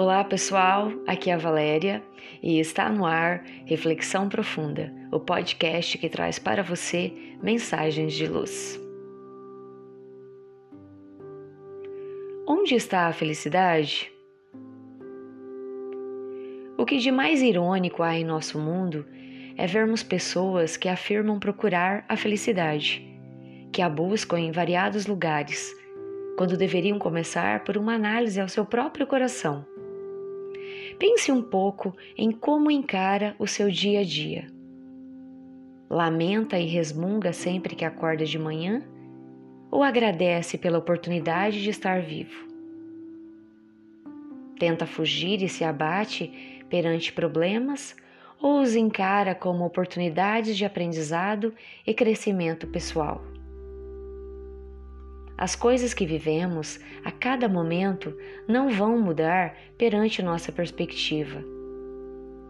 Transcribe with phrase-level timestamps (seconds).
[0.00, 2.00] Olá pessoal, aqui é a Valéria
[2.40, 8.80] e está no ar Reflexão Profunda, o podcast que traz para você mensagens de luz.
[12.46, 14.08] Onde está a felicidade?
[16.78, 19.04] O que de mais irônico há em nosso mundo
[19.56, 23.04] é vermos pessoas que afirmam procurar a felicidade,
[23.72, 25.74] que a buscam em variados lugares,
[26.36, 29.66] quando deveriam começar por uma análise ao seu próprio coração
[30.98, 34.50] Pense um pouco em como encara o seu dia a dia.
[35.88, 38.82] Lamenta e resmunga sempre que acorda de manhã?
[39.70, 42.48] Ou agradece pela oportunidade de estar vivo?
[44.58, 47.94] Tenta fugir e se abate perante problemas
[48.42, 51.54] ou os encara como oportunidades de aprendizado
[51.86, 53.22] e crescimento pessoal?
[55.38, 58.12] As coisas que vivemos a cada momento
[58.48, 61.44] não vão mudar perante nossa perspectiva.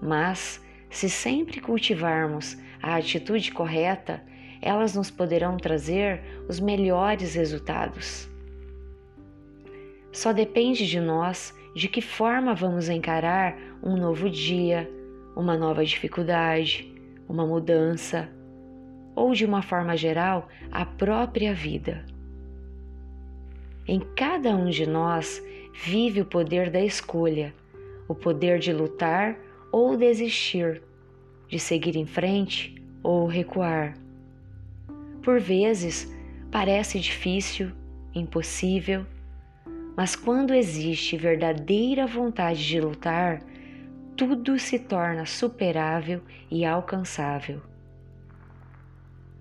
[0.00, 4.22] Mas, se sempre cultivarmos a atitude correta,
[4.62, 8.26] elas nos poderão trazer os melhores resultados.
[10.10, 14.90] Só depende de nós de que forma vamos encarar um novo dia,
[15.36, 16.90] uma nova dificuldade,
[17.28, 18.30] uma mudança
[19.14, 22.02] ou, de uma forma geral, a própria vida.
[23.88, 27.54] Em cada um de nós vive o poder da escolha,
[28.06, 29.34] o poder de lutar
[29.72, 30.82] ou desistir,
[31.48, 33.96] de seguir em frente ou recuar.
[35.22, 36.14] Por vezes
[36.50, 37.72] parece difícil,
[38.14, 39.06] impossível,
[39.96, 43.42] mas quando existe verdadeira vontade de lutar,
[44.14, 47.62] tudo se torna superável e alcançável.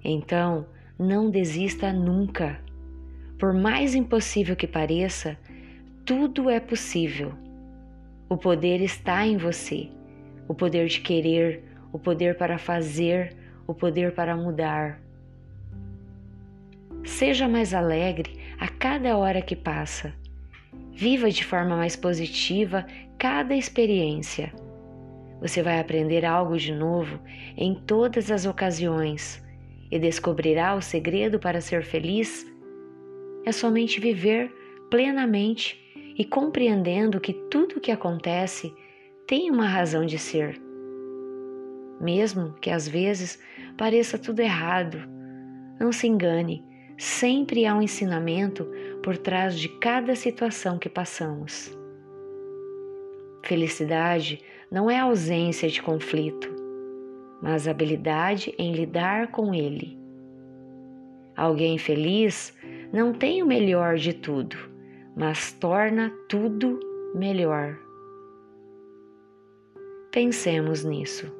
[0.02, 0.66] Então,
[0.98, 2.66] não desista nunca.
[3.38, 5.38] Por mais impossível que pareça,
[6.04, 7.34] tudo é possível.
[8.28, 9.90] O poder está em você.
[10.48, 13.36] O poder de querer, o poder para fazer,
[13.68, 15.00] o poder para mudar.
[17.04, 20.14] Seja mais alegre a cada hora que passa.
[20.92, 22.88] Viva de forma mais positiva
[23.20, 24.52] cada experiência.
[25.40, 27.20] Você vai aprender algo de novo
[27.56, 29.44] em todas as ocasiões
[29.92, 32.57] e descobrirá o segredo para ser feliz
[33.48, 34.54] é somente viver
[34.90, 35.82] plenamente
[36.18, 38.74] e compreendendo que tudo o que acontece
[39.26, 40.62] tem uma razão de ser.
[42.02, 43.40] Mesmo que às vezes
[43.78, 44.98] pareça tudo errado,
[45.80, 46.62] não se engane,
[46.98, 48.68] sempre há um ensinamento
[49.02, 51.72] por trás de cada situação que passamos.
[53.46, 56.54] Felicidade não é ausência de conflito,
[57.42, 59.98] mas habilidade em lidar com ele.
[61.34, 62.57] Alguém feliz
[62.92, 64.56] não tem o melhor de tudo,
[65.16, 66.80] mas torna tudo
[67.14, 67.78] melhor.
[70.12, 71.32] Pensemos nisso.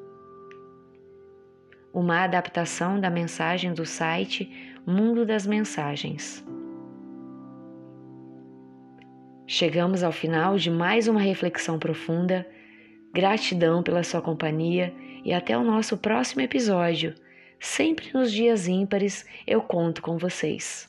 [1.92, 6.44] Uma adaptação da mensagem do site Mundo das Mensagens.
[9.46, 12.46] Chegamos ao final de mais uma reflexão profunda.
[13.14, 14.94] Gratidão pela sua companhia
[15.24, 17.14] e até o nosso próximo episódio.
[17.58, 20.88] Sempre nos dias ímpares eu conto com vocês.